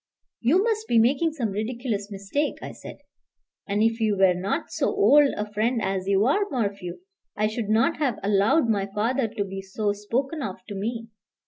"You 0.39 0.63
must 0.63 0.87
be 0.87 0.97
making 0.97 1.33
some 1.33 1.49
ridiculous 1.51 2.09
mistake," 2.09 2.55
I 2.59 2.71
said. 2.71 3.01
"And 3.67 3.83
if 3.83 3.99
you 3.99 4.17
were 4.17 4.33
not 4.33 4.71
so 4.71 4.87
old 4.87 5.31
a 5.37 5.53
friend 5.53 5.79
as 5.79 6.07
you 6.07 6.25
are, 6.25 6.43
Morphew, 6.49 7.01
I 7.35 7.45
should 7.45 7.69
not 7.69 7.97
have 7.97 8.17
allowed 8.23 8.67
my 8.67 8.87
father 8.87 9.27
to 9.27 9.43
be 9.43 9.61
so 9.61 9.91
spoken 9.93 10.41
of 10.41 10.55
to 10.69 10.73
me." 10.73 11.09